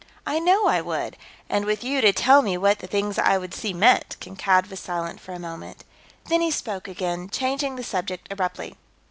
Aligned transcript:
"I 0.25 0.39
know 0.39 0.65
I 0.65 0.81
would. 0.81 1.15
And 1.47 1.63
with 1.63 1.83
you 1.83 2.01
to 2.01 2.11
tell 2.11 2.41
me 2.41 2.57
what 2.57 2.79
the 2.79 2.87
things 2.87 3.19
I 3.19 3.37
would 3.37 3.53
see 3.53 3.71
meant...." 3.71 4.17
Kankad 4.19 4.67
was 4.71 4.79
silent 4.79 5.19
for 5.19 5.31
a 5.31 5.37
moment. 5.37 5.83
Then 6.25 6.41
he 6.41 6.49
spoke 6.49 6.87
again, 6.87 7.29
changing 7.29 7.75
the 7.75 7.83
subject 7.83 8.27
abruptly. 8.31 8.75